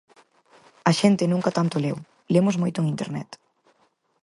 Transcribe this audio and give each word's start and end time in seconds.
A 0.89 0.91
xente 0.99 1.31
nunca 1.31 1.55
tanto 1.57 1.81
leu: 1.85 1.97
lemos 2.33 2.59
moito 2.61 2.77
en 2.79 2.85
Internet. 2.93 3.29